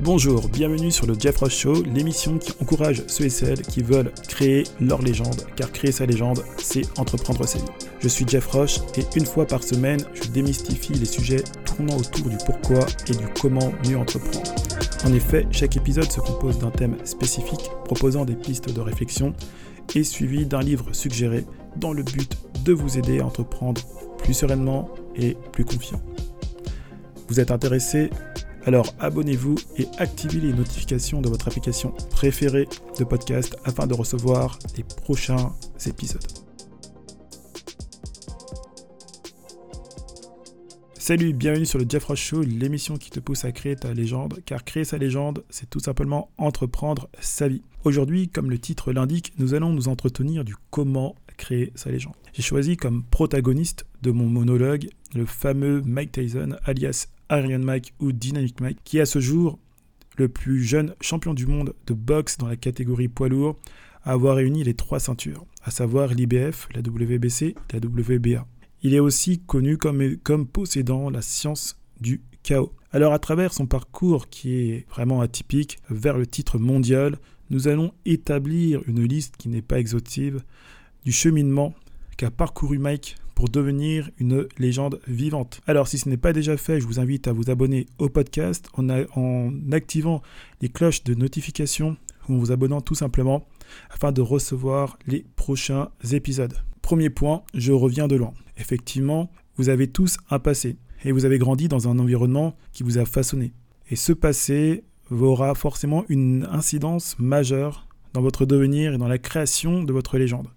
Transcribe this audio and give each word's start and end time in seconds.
Bonjour, 0.00 0.48
bienvenue 0.48 0.92
sur 0.92 1.06
le 1.06 1.14
Jeff 1.18 1.38
Ross 1.38 1.52
Show, 1.52 1.82
l'émission 1.82 2.38
qui 2.38 2.52
encourage 2.62 3.02
ceux 3.08 3.24
et 3.24 3.30
celles 3.30 3.62
qui 3.62 3.82
veulent 3.82 4.12
créer 4.28 4.62
leur 4.80 5.02
légende, 5.02 5.44
car 5.56 5.72
créer 5.72 5.90
sa 5.90 6.06
légende, 6.06 6.44
c'est 6.56 6.82
entreprendre 7.00 7.44
sa 7.48 7.58
vie. 7.58 7.64
Je 7.98 8.06
suis 8.06 8.24
Jeff 8.24 8.46
Roche 8.46 8.78
et 8.96 9.02
une 9.16 9.26
fois 9.26 9.44
par 9.44 9.64
semaine, 9.64 9.98
je 10.14 10.28
démystifie 10.28 10.92
les 10.92 11.04
sujets 11.04 11.42
tournant 11.64 11.96
autour 11.96 12.28
du 12.28 12.36
pourquoi 12.46 12.86
et 13.08 13.12
du 13.12 13.24
comment 13.40 13.72
mieux 13.88 13.98
entreprendre. 13.98 14.54
En 15.04 15.12
effet, 15.12 15.48
chaque 15.50 15.76
épisode 15.76 16.10
se 16.12 16.20
compose 16.20 16.60
d'un 16.60 16.70
thème 16.70 16.96
spécifique 17.04 17.68
proposant 17.84 18.24
des 18.24 18.36
pistes 18.36 18.72
de 18.72 18.80
réflexion 18.80 19.34
et 19.96 20.04
suivi 20.04 20.46
d'un 20.46 20.60
livre 20.60 20.92
suggéré 20.92 21.44
dans 21.74 21.92
le 21.92 22.04
but 22.04 22.38
de 22.64 22.72
vous 22.72 22.98
aider 22.98 23.18
à 23.18 23.26
entreprendre 23.26 23.82
plus 24.18 24.34
sereinement 24.34 24.90
et 25.16 25.36
plus 25.50 25.64
confiant. 25.64 26.00
Vous 27.26 27.40
êtes 27.40 27.50
intéressé 27.50 28.10
alors 28.66 28.94
abonnez-vous 28.98 29.54
et 29.76 29.86
activez 29.98 30.40
les 30.40 30.52
notifications 30.52 31.20
de 31.20 31.28
votre 31.28 31.48
application 31.48 31.92
préférée 32.10 32.68
de 32.98 33.04
podcast 33.04 33.56
afin 33.64 33.86
de 33.86 33.94
recevoir 33.94 34.58
les 34.76 34.84
prochains 34.84 35.52
épisodes. 35.86 36.26
Salut, 40.98 41.32
bienvenue 41.32 41.64
sur 41.64 41.78
le 41.78 41.86
Jeff 41.88 42.04
Ross 42.04 42.18
Show, 42.18 42.42
l'émission 42.42 42.98
qui 42.98 43.08
te 43.08 43.18
pousse 43.18 43.46
à 43.46 43.52
créer 43.52 43.76
ta 43.76 43.94
légende, 43.94 44.40
car 44.44 44.62
créer 44.62 44.84
sa 44.84 44.98
légende, 44.98 45.42
c'est 45.48 45.70
tout 45.70 45.80
simplement 45.80 46.28
entreprendre 46.36 47.08
sa 47.18 47.48
vie. 47.48 47.62
Aujourd'hui, 47.84 48.28
comme 48.28 48.50
le 48.50 48.58
titre 48.58 48.92
l'indique, 48.92 49.32
nous 49.38 49.54
allons 49.54 49.72
nous 49.72 49.88
entretenir 49.88 50.44
du 50.44 50.54
comment 50.68 51.14
créer 51.38 51.72
sa 51.76 51.90
légende. 51.90 52.12
J'ai 52.34 52.42
choisi 52.42 52.76
comme 52.76 53.04
protagoniste 53.04 53.86
de 54.02 54.10
mon 54.10 54.26
monologue 54.26 54.90
le 55.14 55.24
fameux 55.24 55.80
Mike 55.86 56.12
Tyson, 56.12 56.56
alias 56.64 57.06
Iron 57.30 57.60
Mike 57.60 57.94
ou 58.00 58.12
Dynamic 58.12 58.60
Mike, 58.60 58.78
qui 58.84 58.98
est 58.98 59.02
à 59.02 59.06
ce 59.06 59.20
jour 59.20 59.58
le 60.16 60.28
plus 60.28 60.62
jeune 60.62 60.94
champion 61.00 61.34
du 61.34 61.46
monde 61.46 61.74
de 61.86 61.94
boxe 61.94 62.38
dans 62.38 62.48
la 62.48 62.56
catégorie 62.56 63.08
poids 63.08 63.28
lourd 63.28 63.56
à 64.04 64.12
avoir 64.12 64.36
réuni 64.36 64.64
les 64.64 64.74
trois 64.74 65.00
ceintures, 65.00 65.46
à 65.62 65.70
savoir 65.70 66.14
l'IBF, 66.14 66.68
la 66.74 66.80
WBC, 66.80 67.54
la 67.72 67.78
WBA. 67.78 68.46
Il 68.82 68.94
est 68.94 69.00
aussi 69.00 69.40
connu 69.40 69.76
comme 69.76 70.46
possédant 70.46 71.10
la 71.10 71.22
science 71.22 71.78
du 72.00 72.22
chaos. 72.42 72.72
Alors 72.92 73.12
à 73.12 73.18
travers 73.18 73.52
son 73.52 73.66
parcours 73.66 74.28
qui 74.28 74.54
est 74.54 74.86
vraiment 74.88 75.20
atypique 75.20 75.78
vers 75.90 76.16
le 76.16 76.26
titre 76.26 76.58
mondial, 76.58 77.18
nous 77.50 77.68
allons 77.68 77.92
établir 78.04 78.82
une 78.86 79.02
liste 79.02 79.36
qui 79.36 79.48
n'est 79.48 79.62
pas 79.62 79.78
exhaustive 79.78 80.42
du 81.04 81.12
cheminement 81.12 81.74
qu'a 82.16 82.30
parcouru 82.30 82.78
Mike 82.78 83.16
devenir 83.46 84.10
une 84.18 84.48
légende 84.58 85.00
vivante. 85.06 85.60
Alors 85.66 85.86
si 85.86 85.98
ce 85.98 86.08
n'est 86.08 86.16
pas 86.16 86.32
déjà 86.32 86.56
fait, 86.56 86.80
je 86.80 86.86
vous 86.86 86.98
invite 86.98 87.28
à 87.28 87.32
vous 87.32 87.50
abonner 87.50 87.86
au 87.98 88.08
podcast 88.08 88.68
en, 88.76 88.88
en 89.14 89.52
activant 89.70 90.22
les 90.60 90.68
cloches 90.68 91.04
de 91.04 91.14
notification 91.14 91.96
ou 92.28 92.34
en 92.34 92.38
vous 92.38 92.52
abonnant 92.52 92.80
tout 92.80 92.96
simplement 92.96 93.46
afin 93.90 94.12
de 94.12 94.20
recevoir 94.20 94.98
les 95.06 95.24
prochains 95.36 95.90
épisodes. 96.10 96.54
Premier 96.82 97.10
point, 97.10 97.42
je 97.54 97.72
reviens 97.72 98.08
de 98.08 98.16
loin. 98.16 98.32
Effectivement, 98.56 99.30
vous 99.56 99.68
avez 99.68 99.88
tous 99.88 100.16
un 100.30 100.38
passé 100.38 100.76
et 101.04 101.12
vous 101.12 101.24
avez 101.24 101.38
grandi 101.38 101.68
dans 101.68 101.88
un 101.88 101.98
environnement 101.98 102.56
qui 102.72 102.82
vous 102.82 102.98
a 102.98 103.04
façonné. 103.04 103.52
Et 103.90 103.96
ce 103.96 104.12
passé 104.12 104.84
aura 105.10 105.54
forcément 105.54 106.04
une 106.08 106.46
incidence 106.50 107.16
majeure 107.18 107.86
dans 108.14 108.20
votre 108.20 108.46
devenir 108.46 108.94
et 108.94 108.98
dans 108.98 109.08
la 109.08 109.18
création 109.18 109.82
de 109.82 109.92
votre 109.92 110.18
légende. 110.18 110.48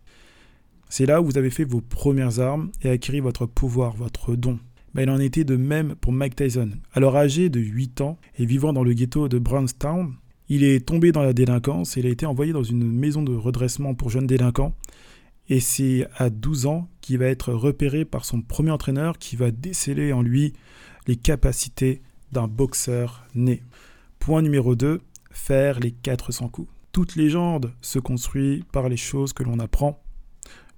C'est 0.92 1.06
là 1.06 1.22
où 1.22 1.26
vous 1.26 1.38
avez 1.38 1.50
fait 1.50 1.64
vos 1.64 1.80
premières 1.80 2.42
armes 2.42 2.70
et 2.82 2.90
acquis 2.90 3.22
votre 3.22 3.46
pouvoir, 3.46 3.96
votre 3.96 4.36
don. 4.36 4.60
Ben, 4.94 5.04
il 5.04 5.10
en 5.10 5.22
était 5.22 5.46
de 5.46 5.56
même 5.56 5.96
pour 5.96 6.12
Mike 6.12 6.36
Tyson. 6.36 6.72
Alors 6.92 7.16
âgé 7.16 7.48
de 7.48 7.62
8 7.62 8.02
ans 8.02 8.20
et 8.38 8.46
vivant 8.46 8.74
dans 8.74 8.84
le 8.84 8.92
ghetto 8.92 9.30
de 9.30 9.40
Brownstown, 9.40 10.14
il 10.50 10.66
est 10.66 10.86
tombé 10.86 11.14
dans 11.14 11.24
la 11.24 11.32
délinquance 11.32 11.96
et 11.96 12.02
il 12.02 12.08
a 12.08 12.10
été 12.10 12.26
envoyé 12.26 12.52
dans 12.52 12.62
une 12.62 12.84
maison 12.92 13.24
de 13.24 13.34
redressement 13.34 13.96
pour 13.96 14.10
jeunes 14.10 14.28
délinquants. 14.28 14.76
Et 15.48 15.62
c'est 15.62 16.08
à 16.18 16.30
12 16.30 16.66
ans 16.66 16.90
qu'il 17.00 17.20
va 17.20 17.28
être 17.28 17.54
repéré 17.54 18.04
par 18.04 18.26
son 18.26 18.42
premier 18.42 18.72
entraîneur 18.72 19.18
qui 19.18 19.38
va 19.38 19.50
déceler 19.50 20.12
en 20.12 20.22
lui 20.22 20.52
les 21.08 21.16
capacités 21.16 22.02
d'un 22.34 22.50
boxeur 22.50 23.26
né. 23.34 23.64
Point 24.20 24.42
numéro 24.42 24.76
2, 24.76 25.00
faire 25.32 25.80
les 25.80 25.92
400 25.92 26.50
coups. 26.50 26.70
Toute 26.92 27.16
légende 27.16 27.72
se 27.80 27.98
construit 27.98 28.66
par 28.74 28.90
les 28.90 28.98
choses 28.98 29.32
que 29.32 29.44
l'on 29.44 29.60
apprend 29.60 30.01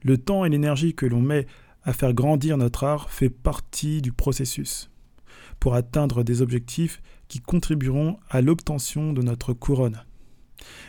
le 0.04 0.18
temps 0.18 0.46
et 0.46 0.50
l'énergie 0.50 0.94
que 0.94 1.06
l'on 1.06 1.22
met 1.22 1.48
à 1.84 1.94
faire 1.94 2.14
grandir 2.14 2.58
notre 2.58 2.84
art 2.84 3.10
fait 3.10 3.30
partie 3.30 4.02
du 4.02 4.12
processus 4.12 4.90
pour 5.60 5.76
atteindre 5.76 6.24
des 6.24 6.42
objectifs 6.42 7.02
qui 7.28 7.40
contribueront 7.40 8.18
à 8.30 8.42
l'obtention 8.42 9.14
de 9.14 9.22
notre 9.22 9.54
couronne. 9.54 10.04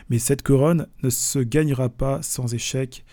Mais 0.09 0.19
cette 0.19 0.43
couronne 0.43 0.87
ne 1.03 1.09
se 1.09 1.39
gagnera 1.39 1.89
pas 1.89 2.21
sans 2.21 2.53
échec. 2.53 3.03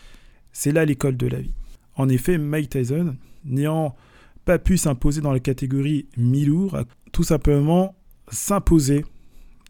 C'est 0.52 0.72
là 0.72 0.84
l'école 0.84 1.16
de 1.16 1.26
la 1.26 1.40
vie. 1.40 1.54
En 1.94 2.08
effet, 2.08 2.38
Mike 2.38 2.70
Tyson, 2.70 3.16
n'ayant 3.44 3.94
pas 4.44 4.58
pu 4.58 4.76
s'imposer 4.76 5.20
dans 5.20 5.32
la 5.32 5.40
catégorie 5.40 6.06
mi-lourd, 6.16 6.74
a 6.74 6.84
tout 7.12 7.22
simplement 7.22 7.94
s'imposer 8.30 9.04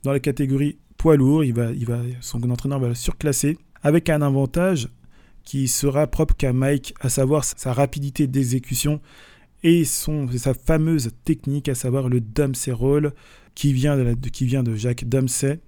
dans 0.02 0.12
la 0.12 0.20
catégorie 0.20 0.78
poids 0.96 1.16
lourd. 1.16 1.44
Il 1.44 1.54
va, 1.54 1.70
son 2.20 2.42
entraîneur 2.50 2.80
va 2.80 2.88
le 2.88 2.94
surclasser 2.94 3.58
avec 3.82 4.08
un 4.10 4.22
avantage 4.22 4.88
qui 5.44 5.68
sera 5.68 6.06
propre 6.06 6.34
qu'à 6.36 6.52
Mike, 6.52 6.94
à 7.00 7.08
savoir 7.08 7.44
sa 7.44 7.72
rapidité 7.72 8.26
d'exécution 8.26 9.00
et 9.62 9.84
sa 9.84 10.54
fameuse 10.54 11.10
technique, 11.24 11.68
à 11.68 11.74
savoir 11.74 12.08
le 12.08 12.20
Dempsey 12.20 12.72
Roll, 12.72 13.12
qui 13.54 13.72
vient 13.72 13.96
de, 13.96 14.74
Jacques 14.74 15.08
Dempsey, 15.08 15.60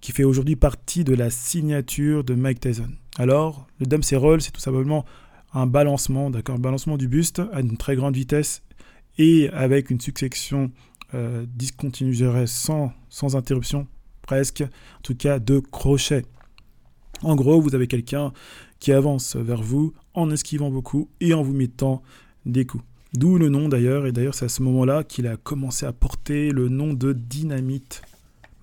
qui 0.00 0.12
fait 0.12 0.24
aujourd'hui 0.24 0.56
partie 0.56 1.04
de 1.04 1.14
la 1.14 1.30
signature 1.30 2.24
de 2.24 2.34
Mike 2.34 2.60
Tyson. 2.60 2.90
Alors, 3.16 3.66
le 3.80 3.86
Dempsey 3.86 4.16
Roll, 4.16 4.40
c'est 4.40 4.50
tout 4.50 4.60
simplement 4.60 5.04
un 5.52 5.66
balancement, 5.66 6.30
d'accord, 6.30 6.56
un 6.56 6.60
balancement 6.60 6.96
du 6.96 7.08
buste 7.08 7.42
à 7.52 7.60
une 7.60 7.76
très 7.76 7.96
grande 7.96 8.14
vitesse 8.14 8.62
et 9.18 9.48
avec 9.50 9.90
une 9.90 10.00
succession 10.00 10.70
euh, 11.14 11.46
sans, 12.46 12.92
sans 13.08 13.36
interruption, 13.36 13.86
presque, 14.22 14.62
en 14.62 15.02
tout 15.02 15.14
cas 15.14 15.38
de 15.38 15.58
crochets. 15.58 16.24
En 17.22 17.34
gros, 17.34 17.60
vous 17.60 17.74
avez 17.74 17.86
quelqu'un 17.86 18.32
qui 18.78 18.92
avance 18.92 19.36
vers 19.36 19.62
vous 19.62 19.92
en 20.14 20.30
esquivant 20.30 20.70
beaucoup 20.70 21.08
et 21.20 21.34
en 21.34 21.42
vous 21.42 21.52
mettant 21.52 22.02
des 22.46 22.64
coups. 22.64 22.84
D'où 23.14 23.38
le 23.38 23.48
nom 23.48 23.68
d'ailleurs, 23.68 24.06
et 24.06 24.12
d'ailleurs 24.12 24.34
c'est 24.34 24.44
à 24.44 24.50
ce 24.50 24.62
moment-là 24.62 25.02
qu'il 25.02 25.26
a 25.26 25.36
commencé 25.36 25.86
à 25.86 25.92
porter 25.92 26.50
le 26.50 26.68
nom 26.68 26.92
de 26.92 27.12
Dynamite 27.12 28.02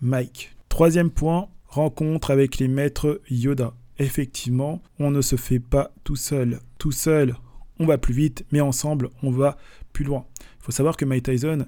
Mike. 0.02 0.56
Troisième 0.70 1.10
point, 1.10 1.48
rencontre 1.68 2.32
avec 2.32 2.60
les 2.60 2.68
maîtres 2.68 3.22
Yoda. 3.30 3.74
Effectivement, 3.98 4.82
on 5.00 5.10
ne 5.10 5.22
se 5.22 5.36
fait 5.36 5.60
pas 5.60 5.92
tout 6.04 6.16
seul. 6.16 6.60
Tout 6.78 6.92
seul, 6.92 7.36
on 7.80 7.86
va 7.86 7.98
plus 7.98 8.14
vite, 8.14 8.46
mais 8.52 8.62
ensemble, 8.62 9.10
on 9.24 9.32
va 9.32 9.58
plus 9.94 10.06
loin. 10.06 10.26
Il 10.40 10.66
faut 10.66 10.72
savoir 10.72 10.96
que 10.96 11.06
Mike 11.06 11.24
Tyson 11.24 11.66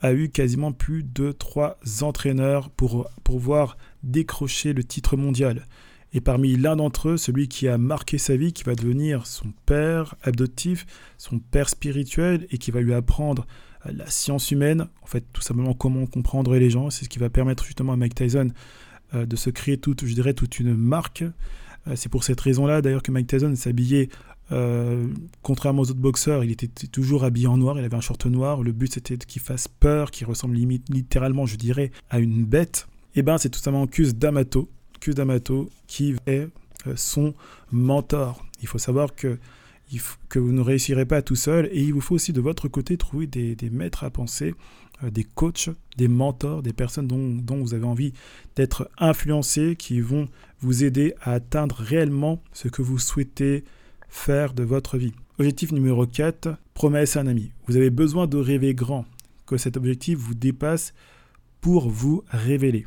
a 0.00 0.12
eu 0.12 0.28
quasiment 0.28 0.72
plus 0.72 1.02
de 1.02 1.32
trois 1.32 1.78
entraîneurs 2.02 2.70
pour 2.70 3.08
pouvoir 3.22 3.76
décrocher 4.02 4.72
le 4.72 4.84
titre 4.84 5.16
mondial. 5.16 5.66
Et 6.14 6.20
parmi 6.20 6.56
l'un 6.56 6.76
d'entre 6.76 7.10
eux, 7.10 7.16
celui 7.16 7.48
qui 7.48 7.66
a 7.66 7.76
marqué 7.76 8.18
sa 8.18 8.36
vie, 8.36 8.52
qui 8.52 8.62
va 8.62 8.76
devenir 8.76 9.26
son 9.26 9.52
père 9.66 10.14
adoptif, 10.22 10.86
son 11.18 11.40
père 11.40 11.68
spirituel, 11.68 12.46
et 12.50 12.58
qui 12.58 12.70
va 12.70 12.80
lui 12.80 12.94
apprendre 12.94 13.46
euh, 13.86 13.90
la 13.92 14.06
science 14.06 14.52
humaine, 14.52 14.86
en 15.02 15.06
fait 15.06 15.24
tout 15.32 15.42
simplement 15.42 15.74
comment 15.74 16.06
comprendre 16.06 16.54
les 16.54 16.70
gens. 16.70 16.88
C'est 16.90 17.04
ce 17.04 17.08
qui 17.08 17.18
va 17.18 17.30
permettre 17.30 17.64
justement 17.64 17.92
à 17.92 17.96
Mike 17.96 18.14
Tyson 18.14 18.52
euh, 19.12 19.26
de 19.26 19.34
se 19.34 19.50
créer 19.50 19.76
toute, 19.76 20.04
je 20.04 20.14
dirais, 20.14 20.34
toute 20.34 20.60
une 20.60 20.76
marque. 20.76 21.24
Euh, 21.88 21.96
c'est 21.96 22.08
pour 22.08 22.22
cette 22.22 22.40
raison-là 22.40 22.80
d'ailleurs 22.80 23.02
que 23.02 23.10
Mike 23.10 23.26
Tyson 23.26 23.54
s'habillait, 23.56 24.08
contrairement 25.42 25.82
aux 25.82 25.90
autres 25.90 25.98
boxeurs, 25.98 26.44
il 26.44 26.52
était 26.52 26.68
toujours 26.68 27.24
habillé 27.24 27.48
en 27.48 27.56
noir, 27.56 27.76
il 27.78 27.84
avait 27.84 27.96
un 27.96 28.00
short 28.00 28.24
noir. 28.26 28.62
Le 28.62 28.70
but 28.70 28.92
c'était 28.92 29.16
qu'il 29.16 29.42
fasse 29.42 29.66
peur, 29.66 30.12
qu'il 30.12 30.28
ressemble 30.28 30.54
littéralement, 30.54 31.44
je 31.46 31.56
dirais, 31.56 31.90
à 32.08 32.20
une 32.20 32.44
bête. 32.44 32.86
Et 33.16 33.20
eh 33.20 33.22
ben 33.22 33.38
c'est 33.38 33.48
tout 33.48 33.58
simplement 33.58 33.86
Cus 33.86 34.12
D'Amato, 34.12 34.70
D'Amato, 35.12 35.70
qui 35.86 36.14
est 36.26 36.48
euh, 36.86 36.94
son 36.96 37.34
mentor. 37.70 38.44
Il 38.62 38.68
faut 38.68 38.78
savoir 38.78 39.14
que, 39.14 39.38
vous 40.34 40.52
ne 40.52 40.60
réussirez 40.60 41.04
pas 41.04 41.22
tout 41.22 41.36
seul 41.36 41.68
et 41.70 41.82
il 41.82 41.92
vous 41.92 42.00
faut 42.00 42.16
aussi 42.16 42.32
de 42.32 42.40
votre 42.40 42.66
côté 42.68 42.96
trouver 42.96 43.26
des, 43.26 43.70
maîtres 43.70 44.02
à 44.02 44.10
penser, 44.10 44.54
euh, 45.04 45.10
des 45.10 45.24
coachs, 45.24 45.68
des 45.96 46.08
mentors, 46.08 46.62
des 46.62 46.72
personnes 46.72 47.06
dont, 47.06 47.28
dont 47.28 47.58
vous 47.58 47.74
avez 47.74 47.84
envie 47.84 48.12
d'être 48.56 48.90
influencé, 48.98 49.76
qui 49.76 50.00
vont 50.00 50.28
vous 50.60 50.82
aider 50.82 51.14
à 51.20 51.32
atteindre 51.32 51.76
réellement 51.76 52.42
ce 52.52 52.68
que 52.68 52.82
vous 52.82 52.98
souhaitez 52.98 53.64
faire 54.08 54.54
de 54.54 54.64
votre 54.64 54.96
vie. 54.96 55.12
Objectif 55.38 55.72
numéro 55.72 56.06
4, 56.06 56.56
promesse 56.74 57.16
à 57.16 57.20
un 57.20 57.26
ami. 57.26 57.52
Vous 57.66 57.76
avez 57.76 57.90
besoin 57.90 58.26
de 58.26 58.36
rêver 58.36 58.74
grand, 58.74 59.04
que 59.46 59.56
cet 59.56 59.76
objectif 59.76 60.18
vous 60.18 60.34
dépasse 60.34 60.94
pour 61.60 61.88
vous 61.88 62.24
révéler 62.28 62.86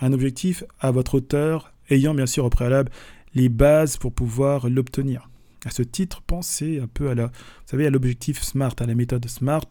un 0.00 0.12
objectif 0.12 0.64
à 0.80 0.90
votre 0.90 1.16
hauteur, 1.16 1.72
ayant 1.90 2.14
bien 2.14 2.26
sûr 2.26 2.44
au 2.44 2.50
préalable 2.50 2.90
les 3.34 3.48
bases 3.48 3.96
pour 3.96 4.12
pouvoir 4.12 4.68
l'obtenir. 4.68 5.28
À 5.64 5.70
ce 5.70 5.82
titre, 5.82 6.22
pensez 6.22 6.80
un 6.80 6.86
peu 6.86 7.10
à 7.10 7.14
la, 7.14 7.30
vous 7.72 7.80
à 7.80 7.90
l'objectif 7.90 8.42
SMART, 8.42 8.74
à 8.78 8.86
la 8.86 8.94
méthode 8.94 9.28
SMART. 9.28 9.68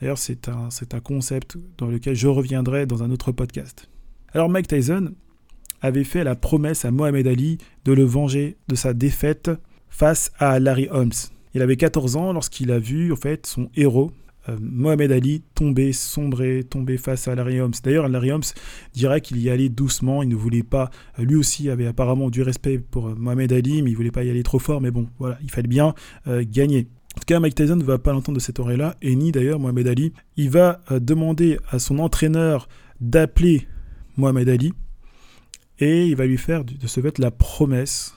D'ailleurs, 0.00 0.18
c'est 0.18 0.48
un, 0.48 0.70
c'est 0.70 0.94
un 0.94 1.00
concept 1.00 1.58
dans 1.78 1.86
lequel 1.86 2.14
je 2.14 2.28
reviendrai 2.28 2.86
dans 2.86 3.02
un 3.02 3.10
autre 3.10 3.32
podcast. 3.32 3.88
Alors 4.32 4.48
Mike 4.48 4.68
Tyson 4.68 5.14
avait 5.80 6.04
fait 6.04 6.24
la 6.24 6.36
promesse 6.36 6.84
à 6.84 6.90
Mohamed 6.90 7.26
Ali 7.26 7.58
de 7.84 7.92
le 7.92 8.04
venger 8.04 8.56
de 8.68 8.74
sa 8.74 8.94
défaite 8.94 9.50
face 9.88 10.32
à 10.38 10.58
Larry 10.58 10.88
Holmes. 10.90 11.12
Il 11.54 11.62
avait 11.62 11.76
14 11.76 12.16
ans 12.16 12.32
lorsqu'il 12.32 12.70
a 12.70 12.78
vu 12.78 13.12
en 13.12 13.16
fait 13.16 13.46
son 13.46 13.70
héros 13.76 14.12
euh, 14.48 14.56
Mohamed 14.60 15.12
Ali 15.12 15.42
tomber, 15.54 15.92
sombrer, 15.92 16.64
tomber 16.64 16.96
face 16.96 17.28
à 17.28 17.34
Larry 17.34 17.60
Holmes. 17.60 17.74
D'ailleurs, 17.82 18.08
Larry 18.08 18.32
Holmes 18.32 18.42
dirait 18.94 19.20
qu'il 19.20 19.38
y 19.38 19.50
allait 19.50 19.68
doucement, 19.68 20.22
il 20.22 20.28
ne 20.28 20.36
voulait 20.36 20.62
pas, 20.62 20.90
euh, 21.18 21.24
lui 21.24 21.36
aussi 21.36 21.70
avait 21.70 21.86
apparemment 21.86 22.30
du 22.30 22.42
respect 22.42 22.78
pour 22.78 23.08
euh, 23.08 23.14
Mohamed 23.16 23.52
Ali, 23.52 23.82
mais 23.82 23.90
il 23.90 23.96
voulait 23.96 24.10
pas 24.10 24.24
y 24.24 24.30
aller 24.30 24.42
trop 24.42 24.58
fort, 24.58 24.80
mais 24.80 24.90
bon, 24.90 25.08
voilà, 25.18 25.38
il 25.42 25.50
fallait 25.50 25.68
bien 25.68 25.94
gagner. 26.26 26.88
En 27.16 27.20
tout 27.20 27.24
cas, 27.26 27.40
Mike 27.40 27.54
Tyson 27.54 27.76
ne 27.76 27.84
va 27.84 27.98
pas 27.98 28.12
l'entendre 28.12 28.36
de 28.36 28.42
cette 28.42 28.58
oreille-là, 28.58 28.96
et 29.00 29.14
ni 29.16 29.32
d'ailleurs 29.32 29.58
Mohamed 29.58 29.88
Ali. 29.88 30.12
Il 30.36 30.50
va 30.50 30.80
demander 30.90 31.58
à 31.70 31.78
son 31.78 31.98
entraîneur 31.98 32.68
d'appeler 33.00 33.66
Mohamed 34.16 34.48
Ali, 34.48 34.72
et 35.78 36.06
il 36.06 36.16
va 36.16 36.26
lui 36.26 36.36
faire 36.36 36.64
de 36.64 36.86
ce 36.86 37.00
fait 37.00 37.18
la 37.18 37.30
promesse 37.30 38.16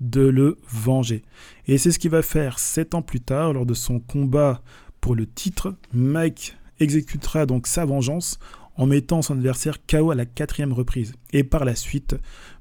de 0.00 0.20
le 0.20 0.56
venger. 0.70 1.22
Et 1.66 1.78
c'est 1.78 1.90
ce 1.90 1.98
qu'il 1.98 2.10
va 2.10 2.22
faire 2.22 2.58
sept 2.58 2.94
ans 2.94 3.02
plus 3.02 3.20
tard, 3.20 3.52
lors 3.52 3.66
de 3.66 3.74
son 3.74 4.00
combat 4.00 4.62
pour 5.00 5.14
le 5.14 5.26
titre. 5.26 5.74
Mike 5.92 6.56
exécutera 6.80 7.46
donc 7.46 7.66
sa 7.66 7.84
vengeance 7.84 8.38
en 8.76 8.86
mettant 8.86 9.22
son 9.22 9.34
adversaire 9.34 9.78
KO 9.86 10.12
à 10.12 10.14
la 10.14 10.24
quatrième 10.24 10.72
reprise. 10.72 11.12
Et 11.32 11.42
par 11.42 11.64
la 11.64 11.74
suite, 11.74 12.16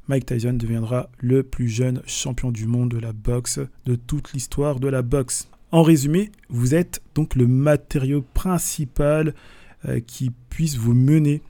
Mike 0.07 0.25
Tyson 0.25 0.53
deviendra 0.53 1.09
le 1.19 1.43
plus 1.43 1.69
jeune 1.69 2.01
champion 2.07 2.51
du 2.51 2.65
monde 2.65 2.89
de 2.89 2.97
la 2.97 3.13
boxe 3.13 3.59
de 3.85 3.95
toute 3.95 4.33
l'histoire 4.33 4.79
de 4.79 4.87
la 4.87 5.03
boxe. 5.03 5.47
En 5.71 5.83
résumé, 5.83 6.31
vous 6.49 6.73
êtes 6.73 7.01
donc 7.13 7.35
le 7.35 7.45
matériau 7.45 8.23
principal 8.33 9.35
euh, 9.85 9.99
qui 9.99 10.31
puisse 10.49 10.77
vous 10.77 10.93
mener 10.93 11.41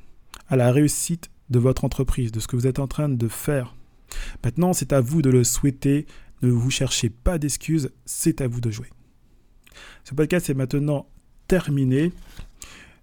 à 0.50 0.56
la 0.56 0.72
réussite 0.72 1.30
de 1.50 1.60
votre 1.60 1.86
entreprise, 1.86 2.32
de 2.32 2.40
ce 2.40 2.48
que 2.48 2.56
vous 2.56 2.68
êtes 2.68 2.80
en 2.80 2.88
train 2.88 3.10
de 3.10 3.28
faire. 3.28 3.76
Maintenant, 4.44 4.74
c'est 4.74 4.92
à 4.92 5.02
vous 5.02 5.22
de 5.22 5.30
le 5.30 5.44
souhaiter. 5.44 6.08
Ne 6.42 6.50
vous 6.50 6.72
cherchez 6.72 7.10
pas 7.10 7.38
d'excuses, 7.38 7.92
c'est 8.06 8.42
à 8.42 8.48
vous 8.48 8.60
de 8.62 8.72
jouer. 8.72 8.88
Ce 10.04 10.14
podcast 10.14 10.50
est 10.50 10.54
maintenant 10.54 11.08
terminé. 11.48 12.12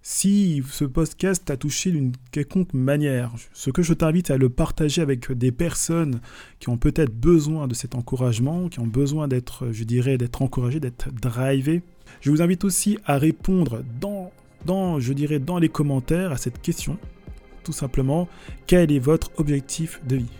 Si 0.07 0.61
ce 0.69 0.85
podcast 0.85 1.45
t'a 1.45 1.57
touché 1.57 1.89
d'une 1.89 2.11
quelconque 2.31 2.75
manière, 2.75 3.31
ce 3.53 3.71
que 3.71 3.81
je 3.81 3.91
t'invite 3.91 4.29
à 4.29 4.37
le 4.37 4.49
partager 4.49 5.01
avec 5.01 5.31
des 5.31 5.51
personnes 5.51 6.21
qui 6.59 6.69
ont 6.69 6.77
peut-être 6.77 7.11
besoin 7.11 7.67
de 7.67 7.73
cet 7.73 7.95
encouragement, 7.95 8.69
qui 8.69 8.79
ont 8.79 8.85
besoin 8.85 9.27
d'être, 9.27 9.71
je 9.71 9.83
dirais, 9.83 10.19
d'être 10.19 10.43
encouragées, 10.43 10.79
d'être 10.79 11.11
drivées. 11.11 11.81
Je 12.21 12.29
vous 12.29 12.43
invite 12.43 12.65
aussi 12.65 12.99
à 13.05 13.17
répondre 13.17 13.81
dans, 13.99 14.31
dans, 14.65 14.99
je 14.99 15.11
dirais, 15.11 15.39
dans 15.39 15.57
les 15.57 15.69
commentaires 15.69 16.31
à 16.31 16.37
cette 16.37 16.61
question. 16.61 16.99
Tout 17.63 17.73
simplement, 17.73 18.29
quel 18.67 18.91
est 18.91 18.99
votre 18.99 19.31
objectif 19.37 20.01
de 20.05 20.17
vie? 20.17 20.37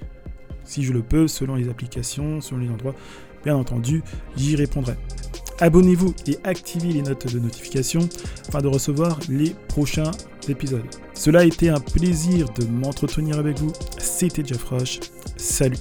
Si 0.64 0.84
je 0.84 0.94
le 0.94 1.02
peux, 1.02 1.28
selon 1.28 1.56
les 1.56 1.70
applications, 1.70 2.40
selon 2.40 2.62
les 2.62 2.70
endroits, 2.70 2.94
bien 3.44 3.56
entendu, 3.56 4.04
j'y 4.38 4.56
répondrai. 4.56 4.96
Abonnez-vous 5.60 6.14
et 6.28 6.38
activez 6.44 6.92
les 6.92 7.02
notes 7.02 7.32
de 7.34 7.40
notification 7.40 8.08
afin 8.48 8.62
de 8.62 8.68
recevoir 8.68 9.20
les 9.30 9.56
prochains 9.68 10.12
épisodes. 10.50 10.86
Cela 11.14 11.40
a 11.40 11.46
été 11.46 11.70
un 11.70 11.80
plaisir 11.80 12.50
de 12.54 12.66
m'entretenir 12.66 13.40
avec 13.40 13.60
vous. 13.60 13.72
C'était 13.98 14.46
Jeff 14.46 14.64
Roche. 14.64 15.00
Salut 15.38 15.78